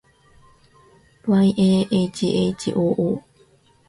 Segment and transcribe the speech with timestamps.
[1.31, 3.09] yahhoo